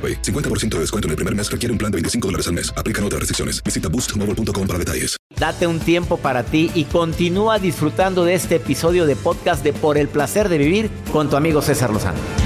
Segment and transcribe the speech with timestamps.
[0.00, 0.22] AroPay.
[0.22, 2.72] 50% de descuento en el primer mes requiere un plan de 25 dólares al mes.
[2.74, 3.62] Aplican otras restricciones.
[3.62, 5.16] Visita boostmobile.com para detalles.
[5.38, 9.98] Date un tiempo para ti y continúa disfrutando de este episodio de podcast de Por
[9.98, 12.39] el placer de vivir con tu amigo César Lozano.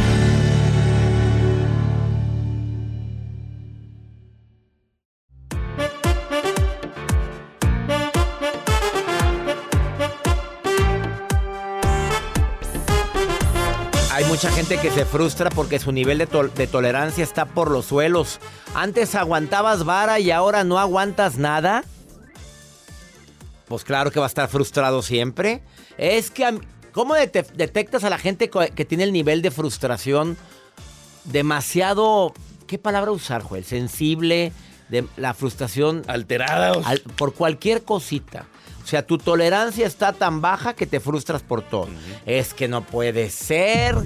[14.34, 17.84] Mucha gente que se frustra porque su nivel de, tol- de tolerancia está por los
[17.84, 18.40] suelos.
[18.74, 21.84] Antes aguantabas vara y ahora no aguantas nada.
[23.68, 25.62] Pues claro que va a estar frustrado siempre.
[25.98, 26.58] Es que,
[26.90, 30.36] ¿cómo dete- detectas a la gente que tiene el nivel de frustración
[31.26, 32.34] demasiado,
[32.66, 33.64] ¿qué palabra usar, Joel?
[33.64, 34.50] Sensible,
[34.88, 36.72] de la frustración Alterada.
[36.84, 38.46] al- por cualquier cosita.
[38.84, 41.88] O sea, tu tolerancia está tan baja que te frustras por todo.
[42.26, 43.96] Es que no puede ser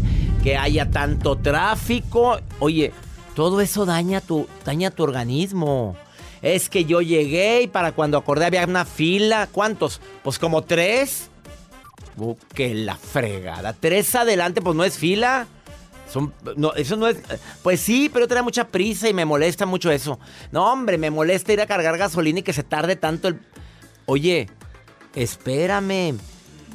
[0.45, 2.39] que haya tanto tráfico.
[2.61, 2.93] Oye,
[3.35, 5.97] todo eso daña tu, daña tu organismo.
[6.43, 9.49] Es que yo llegué y para cuando acordé había una fila.
[9.51, 10.01] ¿Cuántos?
[10.23, 11.29] Pues como tres.
[12.17, 13.73] Uh, que la fregada.
[13.73, 15.49] Tres adelante, pues no es fila.
[16.09, 17.19] Son, no, eso no es.
[17.63, 20.21] Pues sí, pero yo tenía mucha prisa y me molesta mucho eso.
[20.53, 23.41] No, hombre, me molesta ir a cargar gasolina y que se tarde tanto el.
[24.07, 24.49] Oye,
[25.23, 26.17] espérame.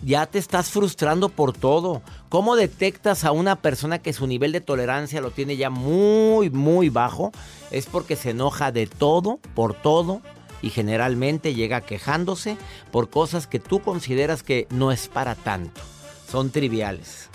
[0.04, 2.02] Ya te estás frustrando por todo.
[2.30, 6.90] ¿Cómo detectas a una persona que su nivel de tolerancia lo tiene ya muy, muy
[6.90, 7.32] bajo?
[7.72, 10.22] Es porque se enoja de todo, por todo,
[10.62, 12.58] y generalmente llega quejándose
[12.92, 15.82] por cosas que tú consideras que no es para tanto.
[16.30, 17.30] Son triviales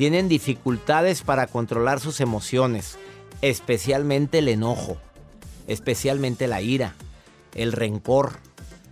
[0.00, 2.96] tienen dificultades para controlar sus emociones,
[3.42, 4.96] especialmente el enojo,
[5.66, 6.94] especialmente la ira,
[7.54, 8.38] el rencor.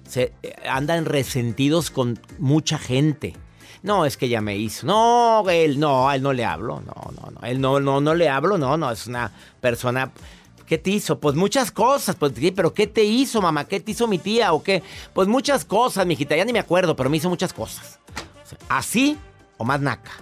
[0.08, 3.36] Se, eh, andan resentidos con mucha gente.
[3.82, 4.86] No, es que ya me hizo.
[4.86, 6.82] No, él no, a él no le hablo.
[6.84, 7.46] No, no, no.
[7.46, 8.58] Él no, no, no le hablo.
[8.58, 10.10] No, no, es una persona.
[10.66, 11.18] ¿Qué te hizo?
[11.18, 12.16] Pues muchas cosas.
[12.16, 13.64] Pues, sí, pero ¿qué te hizo, mamá?
[13.64, 14.52] ¿Qué te hizo mi tía?
[14.52, 14.82] ¿O qué?
[15.12, 16.36] Pues muchas cosas, mijita.
[16.36, 18.00] Ya ni me acuerdo, pero me hizo muchas cosas.
[18.68, 19.16] Así
[19.56, 20.12] o más naca.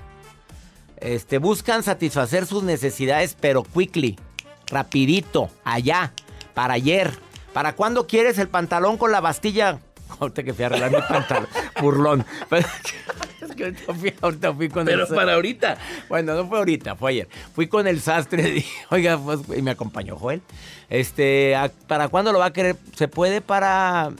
[0.99, 4.19] Este, buscan satisfacer sus necesidades, pero quickly,
[4.67, 6.13] rapidito, allá,
[6.55, 7.26] para ayer.
[7.57, 9.79] ¿Para cuándo quieres el pantalón con la bastilla?
[10.21, 11.49] Ahorita que fui a arreglar mi pantalón,
[11.81, 12.27] burlón.
[12.51, 12.67] Pero
[13.49, 15.15] es que ahorita fui, ahorita fui con Pero el...
[15.15, 15.79] para ahorita.
[16.11, 17.29] Bueno, no fue ahorita, fue ayer.
[17.55, 20.43] Fui con el sastre, y oiga, pues, y me acompañó Joel.
[20.91, 22.77] Este, ¿a- ¿para cuándo lo va a querer?
[22.95, 24.11] ¿Se puede para...?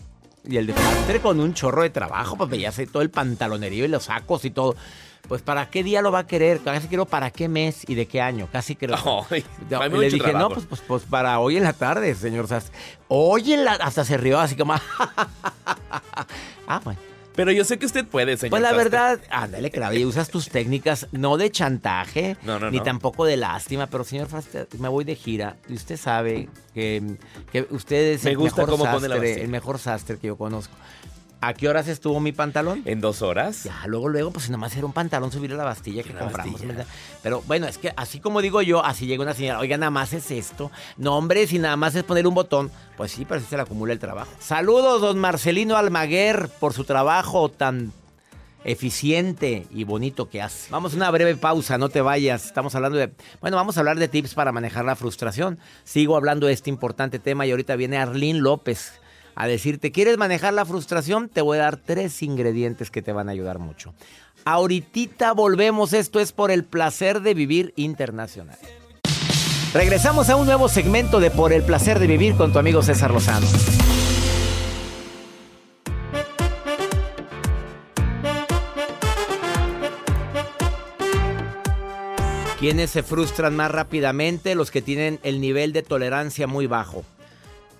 [0.49, 3.85] Y el de sastre con un chorro de trabajo, pues ya sé todo el pantalonerío
[3.85, 4.77] y los sacos y todo.
[5.29, 6.61] Pues ¿para qué día lo va a querer?
[6.61, 8.49] Casi quiero para qué mes y de qué año.
[8.53, 8.97] Casi creo.
[9.31, 12.77] Y le dije, no, pues, pues, pues para hoy en la tarde, señor Sastre.
[13.09, 13.73] Hoy en la...
[13.73, 14.75] Hasta se rió así como...
[16.67, 17.01] ah, bueno.
[17.35, 18.51] Pero yo sé que usted puede, señor.
[18.51, 18.85] Pues la Sastre.
[18.85, 22.83] verdad, ándale, y usas tus técnicas no de chantaje, No, no, ni no.
[22.83, 27.19] tampoco de lástima, pero señor Faster, me voy de gira y usted sabe que,
[27.53, 30.29] que usted es Me el gusta mejor cómo pone la sastre, el mejor sastre que
[30.29, 30.75] yo conozco.
[31.41, 32.83] ¿A qué horas estuvo mi pantalón?
[32.87, 33.65] En dos horas.
[33.65, 36.61] Ya, luego, luego, pues nomás era un pantalón subir a la bastilla que compramos.
[37.23, 40.13] Pero bueno, es que así como digo yo, así llega una señora, oiga, nada más
[40.13, 40.71] es esto.
[40.97, 43.63] No, hombre, si nada más es poner un botón, pues sí, pero así se le
[43.63, 44.31] acumula el trabajo.
[44.41, 47.93] Saludos, don Marcelino Almaguer, por su trabajo tan
[48.65, 50.71] eficiente y bonito que hace.
[50.71, 52.47] Vamos a una breve pausa, no te vayas.
[52.47, 55.59] Estamos hablando de, bueno, vamos a hablar de tips para manejar la frustración.
[55.85, 59.01] Sigo hablando de este importante tema y ahorita viene Arlene López
[59.37, 61.29] a decirte, ¿quieres manejar la frustración?
[61.29, 63.95] Te voy a dar tres ingredientes que te van a ayudar mucho.
[64.47, 68.57] Ahorita volvemos, esto es por el placer de vivir internacional.
[69.75, 73.11] Regresamos a un nuevo segmento de Por el placer de vivir con tu amigo César
[73.11, 73.47] Lozano.
[82.59, 84.55] ¿Quiénes se frustran más rápidamente?
[84.55, 87.05] Los que tienen el nivel de tolerancia muy bajo.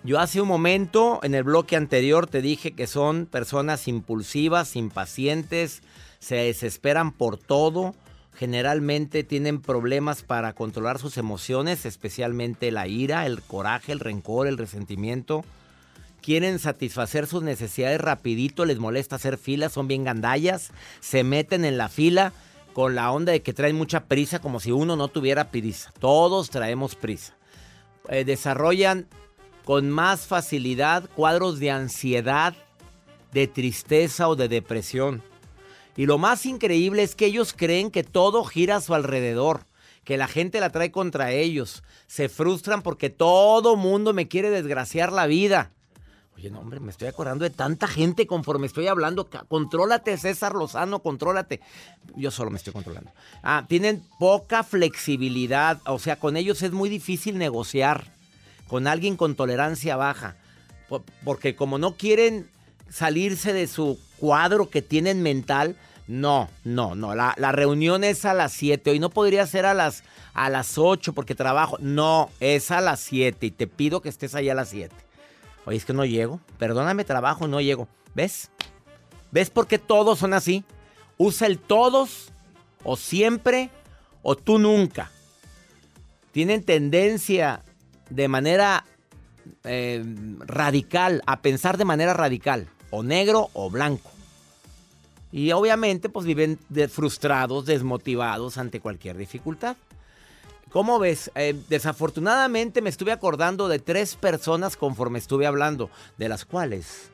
[0.07, 5.83] Yo hace un momento en el bloque anterior te dije que son personas impulsivas, impacientes,
[6.21, 7.93] se desesperan por todo,
[8.33, 14.59] generalmente tienen problemas para controlar sus emociones, especialmente la ira, el coraje, el rencor, el
[14.59, 15.45] resentimiento.
[16.23, 20.71] Quieren satisfacer sus necesidades rapidito, les molesta hacer filas, son bien gandallas,
[21.01, 22.33] se meten en la fila
[22.75, 25.93] con la onda de que traen mucha prisa como si uno no tuviera prisa.
[25.99, 27.35] Todos traemos prisa.
[28.09, 29.09] Eh, desarrollan
[29.67, 32.55] con más facilidad cuadros de ansiedad,
[33.33, 35.25] de tristeza o de depresión.
[35.97, 39.67] Y lo más increíble es que ellos creen que todo gira a su alrededor,
[40.05, 41.83] que la gente la trae contra ellos.
[42.07, 45.73] Se frustran porque todo mundo me quiere desgraciar la vida.
[46.37, 49.29] Oye, no, hombre, me estoy acordando de tanta gente conforme estoy hablando.
[49.49, 51.61] Contrólate, César Lozano, contrólate.
[52.15, 53.11] Yo solo me estoy controlando.
[53.43, 55.81] Ah, tienen poca flexibilidad.
[55.87, 58.16] O sea, con ellos es muy difícil negociar
[58.69, 60.37] con alguien con tolerancia baja.
[61.25, 62.49] Porque como no quieren
[62.89, 65.77] salirse de su cuadro que tienen mental,
[66.07, 67.15] no, no, no.
[67.15, 68.91] La, reunión es a las 7.
[68.91, 70.05] Hoy no podría ser a las,
[70.35, 71.77] a las 8 porque trabajo.
[71.81, 74.95] No, es a las 7 y te pido que estés ahí a las 7.
[75.65, 76.41] Oye, es que no llego.
[76.59, 77.89] Perdóname, trabajo, no llego.
[78.15, 78.51] ¿Ves?
[79.33, 80.65] ¿Ves por qué todos son así?
[81.19, 82.33] Usa el todos
[82.85, 83.71] o siempre
[84.23, 85.11] o tú nunca.
[86.31, 87.65] Tienen tendencia
[88.11, 88.85] de manera
[89.65, 90.03] eh,
[90.41, 94.11] radical, a pensar de manera radical, o negro o blanco.
[95.33, 96.59] Y obviamente pues viven
[96.89, 99.77] frustrados, desmotivados ante cualquier dificultad.
[100.71, 101.31] ¿Cómo ves?
[101.35, 107.11] Eh, desafortunadamente me estuve acordando de tres personas conforme estuve hablando, de las cuales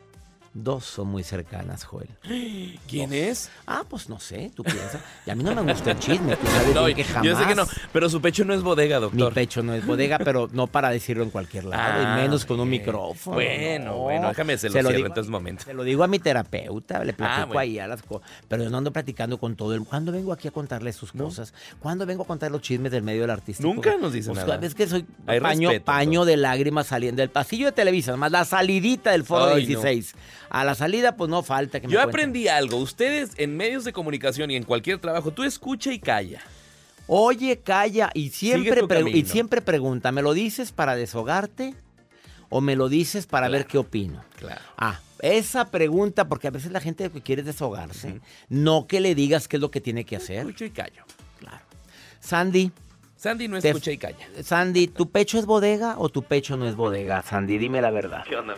[0.55, 2.09] Dos son muy cercanas, Joel.
[2.87, 3.51] ¿Quién es?
[3.67, 5.01] Ah, pues no sé, tú piensas.
[5.25, 7.25] Y a mí no me gusta el chisme, tú sabes que jamás.
[7.25, 9.31] Yo sé que no, pero su pecho no es bodega, doctor.
[9.31, 12.45] Mi pecho no es bodega, pero no para decirlo en cualquier lado, y ah, menos
[12.45, 13.37] con un micrófono.
[13.37, 15.65] Bueno, bueno, déjame se lo, se lo digo, en estos momentos.
[15.65, 18.29] Se lo digo a mi terapeuta, le ah, platico ahí a las cosas.
[18.47, 19.85] Pero yo no ando platicando con todo el.
[19.85, 21.55] ¿Cuándo vengo aquí a contarle sus cosas?
[21.81, 23.63] ¿Cuándo vengo a contar los chismes del medio del artista?
[23.63, 24.61] Nunca nos dice pues, nada.
[24.67, 25.07] Es que soy
[25.41, 30.15] paño, paño de lágrimas saliendo del pasillo de Televisa, más la salidita del foro 16.
[30.53, 32.77] A la salida, pues no falta que me Yo aprendí algo.
[32.77, 36.43] Ustedes en medios de comunicación y en cualquier trabajo, tú escucha y calla.
[37.07, 38.83] Oye, calla y siempre,
[39.15, 41.75] y siempre pregunta, ¿me lo dices para deshogarte
[42.51, 44.23] o me lo dices para ver qué opino?
[44.37, 44.61] Claro.
[44.77, 48.21] Ah, esa pregunta, porque a veces la gente quiere deshogarse,
[48.51, 50.41] no que le digas qué es lo que tiene que hacer.
[50.41, 51.03] Escucho y callo.
[51.39, 51.65] Claro.
[52.21, 52.73] Sandy.
[53.17, 54.29] Sandy no escucha y calla.
[54.43, 57.23] Sandy, ¿tu pecho es bodega o tu pecho no es bodega?
[57.23, 58.25] Sandy, dime la verdad.
[58.29, 58.55] ¿Qué onda?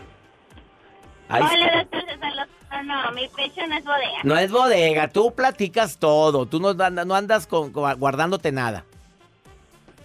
[1.30, 4.18] Hola, doctor No, mi pecho no es bodega.
[4.24, 8.84] No es bodega, tú platicas todo, tú no, no andas con, guardándote nada.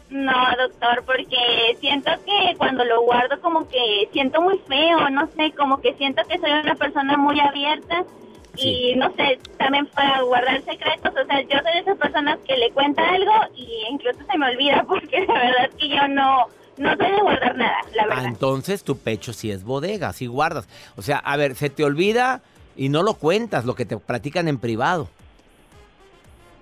[0.09, 5.51] No, doctor, porque siento que cuando lo guardo como que siento muy feo, no sé,
[5.51, 8.03] como que siento que soy una persona muy abierta
[8.55, 12.57] y no sé, también para guardar secretos, o sea, yo soy de esas personas que
[12.57, 16.47] le cuenta algo y incluso se me olvida porque la verdad es que yo no
[16.79, 18.23] no soy de guardar nada, la verdad.
[18.23, 20.67] Ah, entonces tu pecho sí es bodega, sí guardas.
[20.95, 22.41] O sea, a ver, se te olvida
[22.77, 25.09] y no lo cuentas, lo que te platican en privado.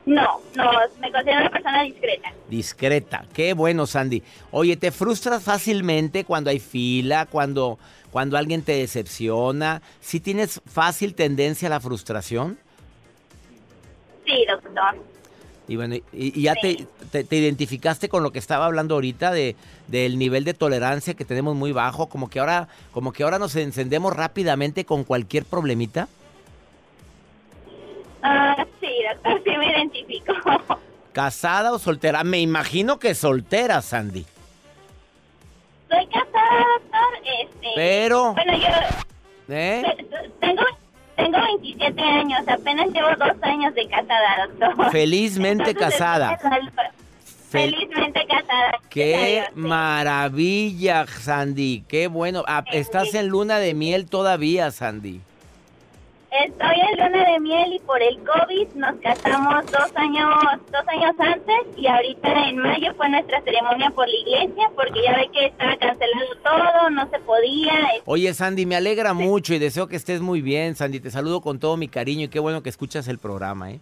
[0.07, 2.33] No, no, me considero una persona discreta.
[2.49, 4.23] Discreta, qué bueno, Sandy.
[4.51, 7.77] Oye, ¿te frustras fácilmente cuando hay fila, cuando,
[8.09, 9.81] cuando alguien te decepciona?
[9.99, 12.57] ¿Sí tienes fácil tendencia a la frustración?
[14.25, 14.95] Sí, doctor.
[15.67, 19.55] Y bueno, y, ya te, te, identificaste con lo que estaba hablando ahorita de
[19.87, 23.55] del nivel de tolerancia que tenemos muy bajo, como que ahora, como que ahora nos
[23.55, 26.07] encendemos rápidamente con cualquier problemita.
[28.21, 30.33] Ah, sí, doctor, sí me identifico.
[31.13, 32.23] ¿Casada o soltera?
[32.23, 34.25] Me imagino que soltera, Sandy.
[35.89, 37.23] Soy casada, doctor.
[37.41, 38.33] Este, Pero.
[38.33, 39.53] Bueno, yo.
[39.53, 39.81] ¿Eh?
[41.97, 44.91] Tengo tengo 27 años, apenas llevo dos años de casada, doctor.
[44.91, 46.39] Felizmente casada.
[47.49, 48.79] Felizmente casada.
[48.89, 51.83] Qué maravilla, Sandy.
[51.87, 52.43] Qué bueno.
[52.47, 55.21] Ah, estás en luna de miel todavía, Sandy.
[56.47, 60.29] Estoy en luna de miel y por el COVID nos casamos dos años,
[60.71, 65.17] dos años antes y ahorita en mayo fue nuestra ceremonia por la iglesia porque ya
[65.17, 67.73] ve que estaba cancelando todo, no se podía.
[68.05, 71.01] Oye Sandy, me alegra mucho y deseo que estés muy bien, Sandy.
[71.01, 73.81] Te saludo con todo mi cariño y qué bueno que escuchas el programa, ¿eh?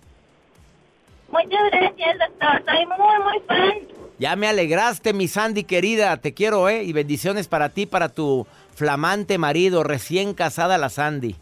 [1.29, 2.63] Muchas gracias, doctor.
[2.65, 3.73] Soy muy, muy fan.
[4.17, 6.17] Ya me alegraste, mi Sandy querida.
[6.17, 6.83] Te quiero, ¿eh?
[6.83, 11.35] Y bendiciones para ti, para tu flamante marido, recién casada la Sandy.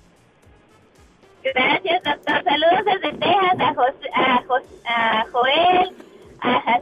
[2.43, 3.57] Saludos desde Texas
[4.13, 4.35] a,
[4.85, 5.95] a, Joel,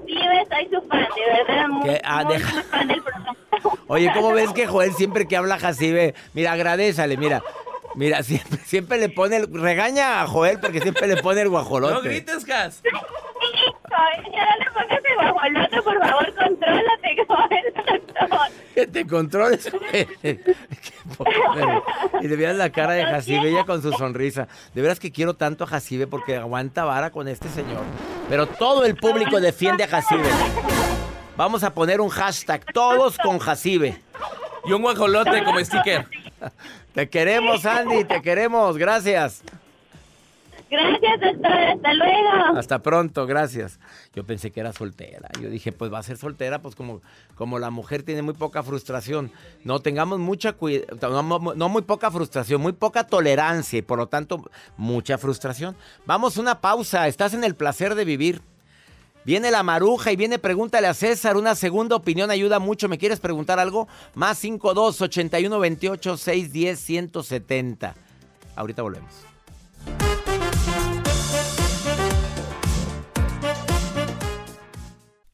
[0.08, 0.18] Sí,
[0.50, 3.36] soy su fan, de verdad, muy, Ah, muy, deja- muy fan del programa.
[3.88, 6.16] Oye, ¿cómo ves que Joel siempre que habla Jacibe?
[6.34, 7.44] Mira, agradecele, mira.
[7.94, 9.54] Mira, siempre, siempre le pone el...
[9.54, 11.94] Regaña a Joel porque siempre le pone el guajolote.
[11.94, 12.82] No grites, Jas.
[15.16, 17.02] Guajolote, por favor, contrólate.
[18.74, 19.72] Que te controles.
[22.22, 24.48] Y de veras la cara de Jacibe, ella con su sonrisa.
[24.74, 27.84] De veras que quiero tanto a Jacibe porque aguanta vara con este señor.
[28.30, 30.30] Pero todo el público defiende a Jacibe.
[31.36, 34.02] Vamos a poner un hashtag, todos con Jacibe.
[34.66, 36.08] Y un guajolote como sticker.
[36.94, 38.78] Te queremos, Andy, te queremos.
[38.78, 39.44] Gracias.
[41.14, 42.58] Hasta luego.
[42.58, 43.80] Hasta pronto, gracias.
[44.14, 45.30] Yo pensé que era soltera.
[45.42, 47.02] Yo dije, pues va a ser soltera, pues como,
[47.36, 49.32] como la mujer tiene muy poca frustración.
[49.64, 54.50] No tengamos mucha cuidado, no, muy poca frustración, muy poca tolerancia y por lo tanto
[54.78, 55.76] mucha frustración.
[56.06, 57.08] Vamos una pausa.
[57.08, 58.42] Estás en el placer de vivir.
[59.24, 61.38] Viene la maruja y viene pregúntale a César.
[61.38, 62.90] Una segunda opinión ayuda mucho.
[62.90, 63.88] ¿Me quieres preguntar algo?
[64.16, 67.96] Más 52 81 28 610 170.
[68.56, 69.31] Ahorita volvemos.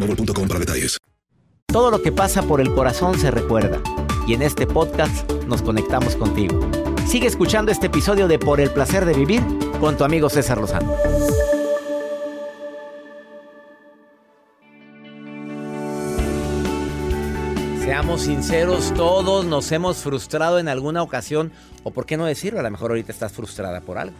[0.00, 0.98] boostmobile.com para detalles.
[1.66, 3.80] Todo lo que pasa por el corazón se recuerda.
[4.26, 6.68] Y en este podcast nos conectamos contigo.
[7.06, 9.42] Sigue escuchando este episodio de Por el placer de vivir
[9.80, 10.92] con tu amigo César Lozano.
[17.84, 21.52] Seamos sinceros, todos nos hemos frustrado en alguna ocasión,
[21.82, 24.16] o por qué no decirlo, a lo mejor ahorita estás frustrada por algo.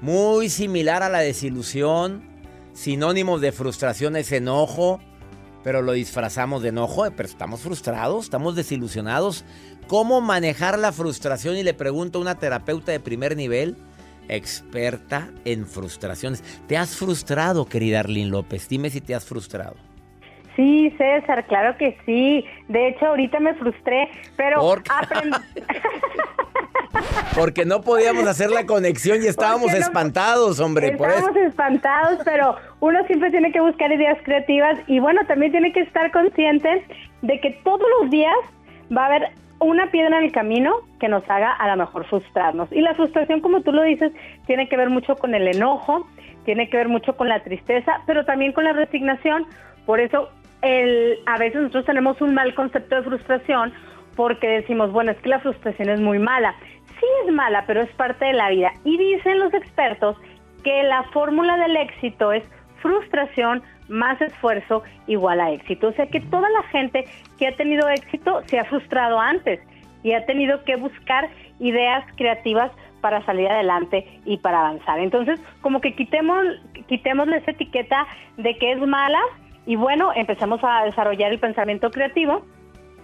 [0.00, 2.22] Muy similar a la desilusión,
[2.74, 5.00] sinónimos de frustración es enojo,
[5.68, 9.44] pero lo disfrazamos de enojo, pero estamos frustrados, estamos desilusionados.
[9.86, 11.58] ¿Cómo manejar la frustración?
[11.58, 13.76] Y le pregunto a una terapeuta de primer nivel,
[14.30, 16.42] experta en frustraciones.
[16.66, 18.66] ¿Te has frustrado, querida Arlene López?
[18.66, 19.76] Dime si te has frustrado.
[20.56, 22.46] Sí, César, claro que sí.
[22.68, 24.08] De hecho, ahorita me frustré,
[24.38, 25.36] pero aprendí.
[27.34, 30.92] Porque no podíamos hacer la conexión y estábamos no- espantados, hombre.
[30.96, 31.18] Por eso.
[31.18, 35.80] Estamos espantados, pero uno siempre tiene que buscar ideas creativas y bueno, también tiene que
[35.80, 36.84] estar consciente
[37.22, 38.34] de que todos los días
[38.96, 39.28] va a haber
[39.60, 42.70] una piedra en el camino que nos haga a lo mejor frustrarnos.
[42.72, 44.12] Y la frustración, como tú lo dices,
[44.46, 46.06] tiene que ver mucho con el enojo,
[46.44, 49.46] tiene que ver mucho con la tristeza, pero también con la resignación.
[49.84, 50.28] Por eso
[50.62, 53.72] el, a veces nosotros tenemos un mal concepto de frustración
[54.16, 56.54] porque decimos, bueno, es que la frustración es muy mala.
[57.00, 58.72] Sí es mala, pero es parte de la vida.
[58.84, 60.16] Y dicen los expertos
[60.64, 62.42] que la fórmula del éxito es
[62.80, 65.88] frustración más esfuerzo igual a éxito.
[65.88, 67.04] O sea que toda la gente
[67.38, 69.60] que ha tenido éxito se ha frustrado antes
[70.02, 71.28] y ha tenido que buscar
[71.58, 74.98] ideas creativas para salir adelante y para avanzar.
[74.98, 76.44] Entonces, como que quitemos,
[76.88, 79.20] quitémosle esa etiqueta de que es mala
[79.66, 82.42] y bueno, empecemos a desarrollar el pensamiento creativo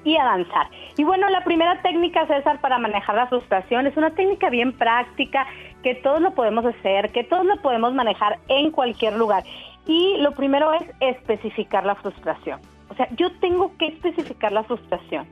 [0.05, 0.69] y avanzar.
[0.97, 5.47] Y bueno, la primera técnica, César, para manejar la frustración es una técnica bien práctica,
[5.83, 9.45] que todos lo podemos hacer, que todos lo podemos manejar en cualquier lugar.
[9.87, 12.61] Y lo primero es especificar la frustración.
[12.89, 15.27] O sea, yo tengo que especificar la frustración.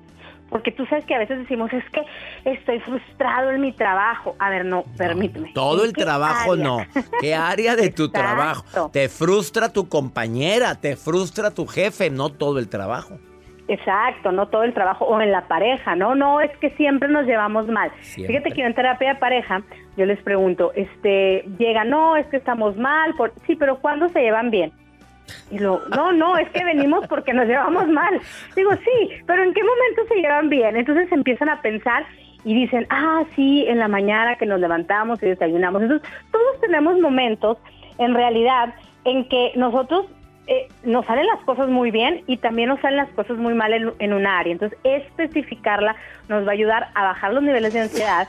[0.51, 2.03] Porque tú sabes que a veces decimos, es que
[2.45, 4.37] estoy frustrado en mi trabajo.
[4.39, 5.51] A ver, no, permíteme.
[5.55, 6.65] Todo ¿En el trabajo área?
[6.65, 6.79] no.
[7.21, 8.91] ¿Qué área de tu trabajo?
[8.93, 13.19] Te frustra tu compañera, te frustra tu jefe, no todo el trabajo.
[13.73, 17.25] Exacto, no todo el trabajo o en la pareja, no, no es que siempre nos
[17.25, 17.91] llevamos mal.
[18.01, 18.37] Siempre.
[18.37, 19.63] Fíjate que en terapia de pareja
[19.97, 24.21] yo les pregunto, este, llega, no, es que estamos mal, por, sí, pero ¿cuándo se
[24.21, 24.73] llevan bien?
[25.51, 28.21] Y lo, no, no, es que venimos porque nos llevamos mal.
[28.55, 30.77] Digo, sí, pero ¿en qué momento se llevan bien?
[30.77, 32.05] Entonces empiezan a pensar
[32.45, 35.81] y dicen, ah, sí, en la mañana que nos levantamos y desayunamos.
[35.81, 37.57] Entonces, todos tenemos momentos,
[37.97, 38.75] en realidad,
[39.07, 40.11] en que nosotros
[40.47, 43.73] eh, nos salen las cosas muy bien y también nos salen las cosas muy mal
[43.73, 44.53] en, en un área.
[44.53, 45.97] Entonces, especificarla
[46.29, 48.29] nos va a ayudar a bajar los niveles de ansiedad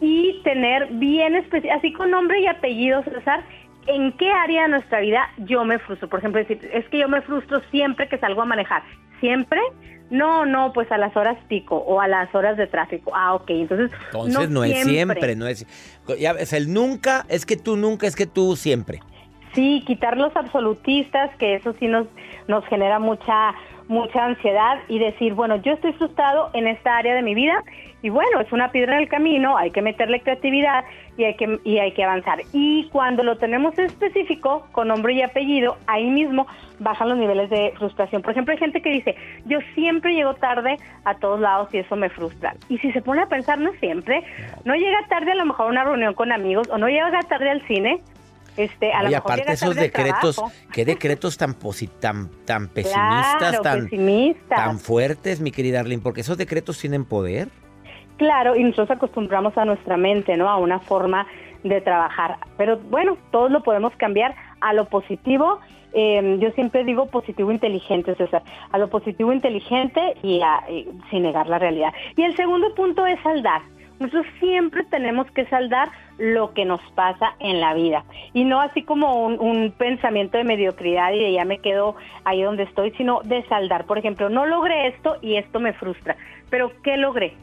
[0.00, 3.42] y tener bien específico, así con nombre y apellido, César,
[3.86, 6.08] en qué área de nuestra vida yo me frustro.
[6.08, 8.82] Por ejemplo, decir, es que yo me frustro siempre que salgo a manejar.
[9.20, 9.60] ¿Siempre?
[10.10, 13.10] No, no, pues a las horas pico o a las horas de tráfico.
[13.14, 13.90] Ah, ok, entonces.
[14.06, 15.66] Entonces no, es siempre, no es.
[16.18, 19.00] Ya ves, el nunca es que tú nunca, es que tú siempre.
[19.54, 22.06] Sí, quitar los absolutistas, que eso sí nos,
[22.46, 23.54] nos genera mucha,
[23.88, 27.64] mucha ansiedad y decir, bueno, yo estoy frustrado en esta área de mi vida
[28.00, 30.84] y bueno, es una piedra en el camino, hay que meterle creatividad
[31.16, 32.38] y hay que, y hay que avanzar.
[32.52, 36.46] Y cuando lo tenemos específico, con nombre y apellido, ahí mismo
[36.78, 38.22] bajan los niveles de frustración.
[38.22, 41.96] Por ejemplo, hay gente que dice, yo siempre llego tarde a todos lados y eso
[41.96, 42.54] me frustra.
[42.68, 44.22] Y si se pone a pensar, no siempre,
[44.64, 47.50] no llega tarde a lo mejor a una reunión con amigos o no llega tarde
[47.50, 48.00] al cine,
[48.58, 51.54] este, a y aparte esos decretos, qué decretos tan
[52.00, 53.88] tan tan pesimistas, tan,
[54.48, 57.48] tan fuertes, mi querida Arlene, porque esos decretos tienen poder.
[58.18, 60.48] Claro, y nosotros acostumbramos a nuestra mente, ¿no?
[60.50, 61.26] A una forma
[61.62, 62.38] de trabajar.
[62.56, 65.60] Pero bueno, todos lo podemos cambiar a lo positivo.
[65.92, 70.40] Em, yo siempre digo positivo inteligente, César, a lo positivo inteligente y,
[71.10, 71.92] sin negar la realidad.
[72.16, 73.62] Y el segundo punto es saldar.
[74.00, 75.88] Nosotros siempre tenemos que saldar
[76.18, 78.04] lo que nos pasa en la vida.
[78.32, 82.64] Y no así como un, pensamiento de mediocridad y de ya me quedo ahí donde
[82.64, 83.86] estoy, sino de saldar.
[83.86, 86.16] Por ejemplo, no logré esto y esto me frustra.
[86.50, 87.34] Pero ¿qué logré?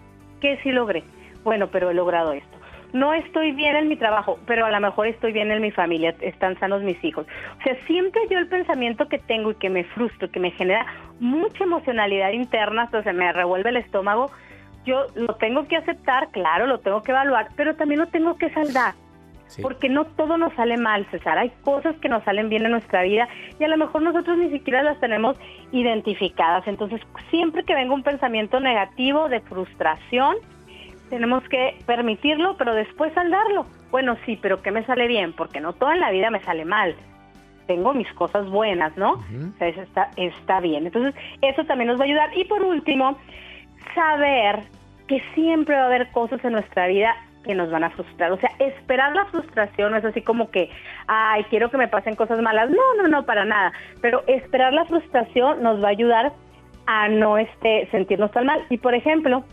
[0.41, 1.03] ¿Qué sí logré?
[1.43, 2.55] Bueno, pero he logrado esto.
[2.93, 6.15] No estoy bien en mi trabajo, pero a lo mejor estoy bien en mi familia,
[6.21, 7.27] están sanos mis hijos.
[7.59, 10.85] O sea, siempre yo el pensamiento que tengo y que me frustro, que me genera
[11.19, 14.31] mucha emocionalidad interna, hasta se me revuelve el estómago,
[14.85, 18.49] yo lo tengo que aceptar, claro, lo tengo que evaluar, pero también lo tengo que
[18.51, 18.93] saldar.
[19.61, 21.37] Porque no todo nos sale mal, César.
[21.37, 23.27] Hay cosas que nos salen bien en nuestra vida
[23.59, 25.37] y a lo mejor nosotros ni siquiera las tenemos
[25.71, 26.67] identificadas.
[26.67, 26.99] Entonces,
[27.29, 30.35] siempre que venga un pensamiento negativo de frustración,
[31.09, 33.65] tenemos que permitirlo, pero después saldarlo.
[33.91, 35.31] Bueno, sí, pero ¿qué me sale bien?
[35.31, 36.95] Porque no todo en la vida me sale mal.
[37.67, 39.13] Tengo mis cosas buenas, ¿no?
[39.13, 40.85] O sea, eso está, está bien.
[40.87, 42.37] Entonces, eso también nos va a ayudar.
[42.37, 43.17] Y por último,
[43.93, 44.59] saber
[45.07, 48.31] que siempre va a haber cosas en nuestra vida que nos van a frustrar.
[48.31, 50.69] O sea, esperar la frustración no es así como que,
[51.07, 52.69] ay, quiero que me pasen cosas malas.
[52.69, 53.71] No, no, no, para nada.
[54.01, 56.33] Pero esperar la frustración nos va a ayudar
[56.87, 58.65] a no este, sentirnos tan mal.
[58.69, 59.43] Y por ejemplo,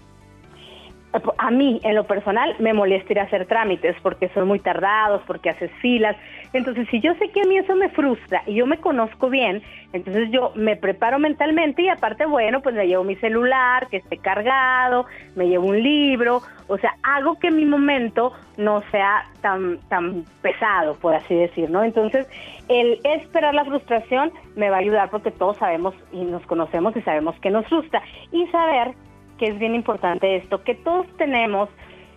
[1.38, 5.22] a mí, en lo personal, me molesta ir a hacer trámites porque son muy tardados,
[5.26, 6.16] porque haces filas.
[6.52, 9.62] Entonces, si yo sé que a mí eso me frustra y yo me conozco bien,
[9.92, 14.16] entonces yo me preparo mentalmente y aparte, bueno, pues me llevo mi celular, que esté
[14.16, 20.24] cargado, me llevo un libro, o sea, hago que mi momento no sea tan, tan
[20.40, 21.84] pesado, por así decir, ¿no?
[21.84, 22.26] Entonces,
[22.68, 27.02] el esperar la frustración me va a ayudar porque todos sabemos y nos conocemos y
[27.02, 28.02] sabemos que nos frustra.
[28.30, 28.94] Y saber
[29.38, 31.68] que es bien importante esto, que todos tenemos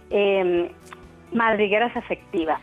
[0.10, 0.72] eh,
[1.32, 2.62] madrigueras afectivas.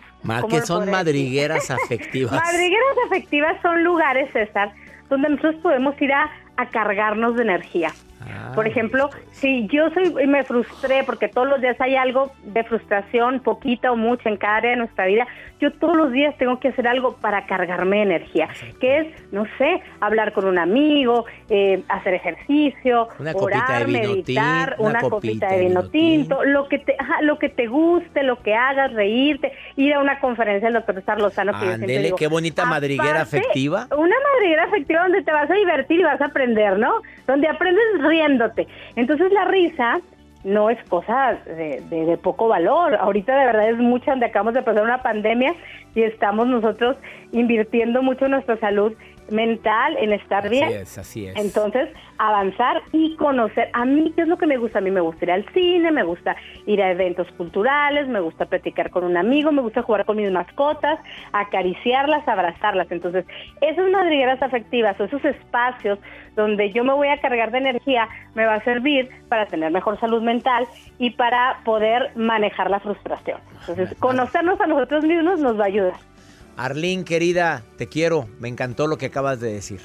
[0.48, 2.32] ¿Qué son madrigueras afectivas?
[2.32, 4.72] madrigueras afectivas son lugares, César,
[5.08, 7.92] donde nosotros podemos ir a, a cargarnos de energía.
[8.28, 12.32] Ah, Por ejemplo, si yo soy y me frustré porque todos los días hay algo
[12.44, 15.26] de frustración, poquita o mucha en cada área de nuestra vida,
[15.60, 18.48] yo todos los días tengo que hacer algo para cargarme energía,
[18.80, 25.48] que es, no sé, hablar con un amigo, eh, hacer ejercicio, orar, meditar, una, copita,
[25.52, 29.94] de vino tinto, lo que te, lo que te guste, lo que hagas, reírte, ir
[29.94, 31.52] a una conferencia del doctor Star Lozano.
[31.54, 33.86] Ándele, qué bonita madriguera afectiva.
[33.96, 37.02] Una madriguera afectiva donde te vas a divertir y vas a aprender, ¿no?
[37.26, 38.66] Donde aprendes riéndote.
[38.96, 40.00] Entonces la risa
[40.44, 42.96] no es cosa de, poco valor.
[42.96, 45.54] Ahorita de verdad es mucho donde acabamos de pasar una pandemia
[45.94, 46.96] y estamos nosotros
[47.32, 48.92] invirtiendo mucho en nuestra salud
[49.32, 50.64] mental, en estar bien.
[50.64, 51.36] Así es, así es.
[51.36, 53.70] Entonces, avanzar y conocer.
[53.72, 54.78] A mí, ¿qué es lo que me gusta?
[54.78, 58.46] A mí me gusta ir al cine, me gusta ir a eventos culturales, me gusta
[58.46, 60.98] platicar con un amigo, me gusta jugar con mis mascotas,
[61.32, 62.90] acariciarlas, abrazarlas.
[62.92, 63.24] Entonces,
[63.60, 65.98] esas madrigueras afectivas o esos espacios
[66.36, 69.98] donde yo me voy a cargar de energía me va a servir para tener mejor
[70.00, 70.66] salud mental
[70.98, 73.40] y para poder manejar la frustración.
[73.60, 76.11] Entonces, conocernos a nosotros mismos nos va a ayudar.
[76.56, 78.28] Arlene, querida, te quiero.
[78.38, 79.80] Me encantó lo que acabas de decir.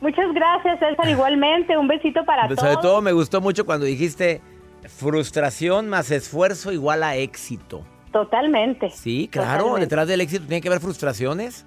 [0.00, 1.08] Muchas gracias, César.
[1.08, 2.60] Igualmente, un besito para todos.
[2.60, 4.40] Sobre todo me gustó mucho cuando dijiste
[4.86, 7.84] frustración más esfuerzo igual a éxito.
[8.12, 8.90] Totalmente.
[8.90, 11.66] Sí, claro, detrás del éxito tiene que haber frustraciones.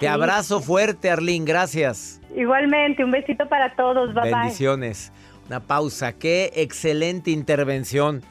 [0.00, 2.20] Te abrazo fuerte, Arlene, gracias.
[2.36, 4.14] Igualmente, un besito para todos.
[4.14, 5.12] Bye Bendiciones.
[5.48, 6.12] Una pausa.
[6.12, 8.22] Qué excelente intervención.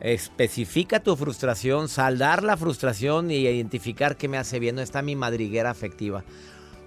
[0.00, 4.76] Especifica tu frustración, saldar la frustración y identificar qué me hace bien.
[4.76, 6.24] No está mi madriguera afectiva.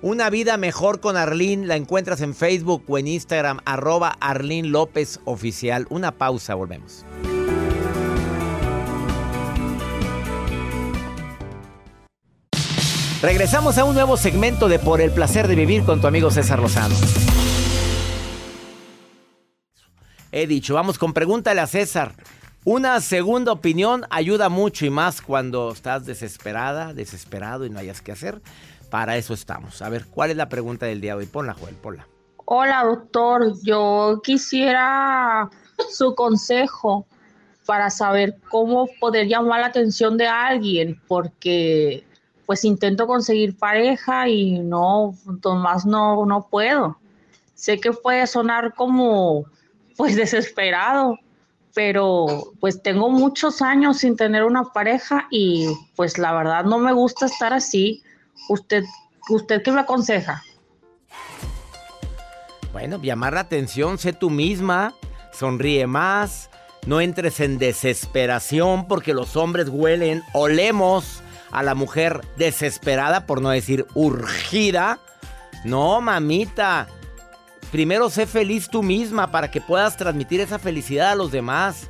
[0.01, 5.19] Una vida mejor con Arlene la encuentras en Facebook o en Instagram, arroba Arlene López
[5.25, 5.85] Oficial.
[5.89, 7.05] Una pausa, volvemos.
[13.21, 16.59] Regresamos a un nuevo segmento de Por el placer de vivir con tu amigo César
[16.59, 16.95] Lozano.
[20.33, 22.15] He dicho, vamos con pregúntale a César.
[22.65, 28.13] Una segunda opinión ayuda mucho y más cuando estás desesperada, desesperado y no hayas que
[28.13, 28.41] hacer.
[28.89, 29.81] Para eso estamos.
[29.81, 31.25] A ver, ¿cuál es la pregunta del día de hoy?
[31.25, 32.07] Ponla, Joel, ponla.
[32.45, 33.53] Hola, doctor.
[33.63, 35.49] Yo quisiera
[35.89, 37.05] su consejo
[37.65, 42.05] para saber cómo poder llamar la atención de alguien, porque
[42.45, 46.97] pues intento conseguir pareja y no, más no, no puedo.
[47.55, 49.45] Sé que puede sonar como
[49.97, 51.19] pues desesperado,
[51.73, 56.93] pero pues tengo muchos años sin tener una pareja y pues la verdad no me
[56.93, 58.03] gusta estar así.
[58.49, 58.83] ¿Usted,
[59.29, 60.43] usted qué me aconseja?
[62.71, 64.95] Bueno, llamar la atención, sé tú misma,
[65.31, 66.49] sonríe más,
[66.85, 73.51] no entres en desesperación porque los hombres huelen, olemos a la mujer desesperada, por no
[73.51, 74.99] decir urgida.
[75.63, 76.87] No, mamita.
[77.73, 81.89] Primero sé feliz tú misma para que puedas transmitir esa felicidad a los demás.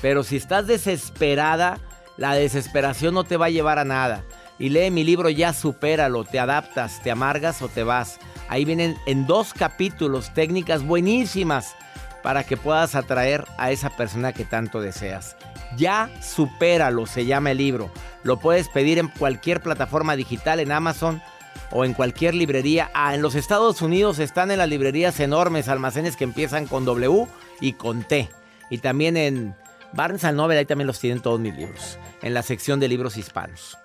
[0.00, 1.80] Pero si estás desesperada,
[2.16, 4.22] la desesperación no te va a llevar a nada.
[4.56, 8.20] Y lee mi libro Ya supéralo, te adaptas, te amargas o te vas.
[8.48, 11.74] Ahí vienen en dos capítulos técnicas buenísimas
[12.22, 15.36] para que puedas atraer a esa persona que tanto deseas.
[15.76, 17.90] Ya supéralo, se llama el libro.
[18.22, 21.20] Lo puedes pedir en cualquier plataforma digital, en Amazon
[21.70, 22.90] o en cualquier librería.
[22.94, 27.26] Ah, en los Estados Unidos están en las librerías enormes, almacenes que empiezan con W
[27.60, 28.28] y con T.
[28.70, 29.54] Y también en
[29.92, 33.78] Barnes Noble, ahí también los tienen todos mis libros, en la sección de libros hispanos.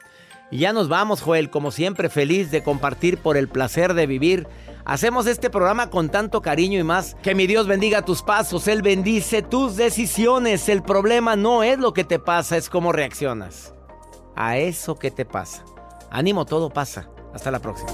[0.50, 4.48] Y ya nos vamos, Joel, como siempre, feliz de compartir por el placer de vivir.
[4.84, 7.16] Hacemos este programa con tanto cariño y más.
[7.24, 10.68] Que mi Dios bendiga tus pasos, Él bendice tus decisiones.
[10.68, 13.74] El problema no es lo que te pasa, es cómo reaccionas
[14.36, 15.64] a eso que te pasa.
[16.10, 17.10] Ánimo, todo pasa.
[17.34, 17.92] Hasta la próxima.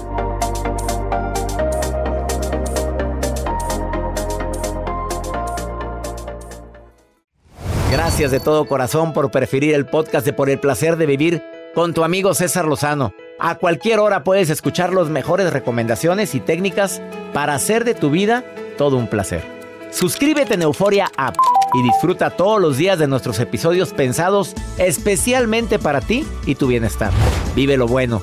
[7.90, 11.42] Gracias de todo corazón por preferir el podcast de Por el placer de vivir
[11.74, 13.12] con tu amigo César Lozano.
[13.38, 17.00] A cualquier hora puedes escuchar las mejores recomendaciones y técnicas
[17.32, 18.44] para hacer de tu vida
[18.76, 19.42] todo un placer.
[19.90, 21.36] Suscríbete en Euforia App
[21.74, 27.12] y disfruta todos los días de nuestros episodios pensados especialmente para ti y tu bienestar.
[27.54, 28.22] Vive lo bueno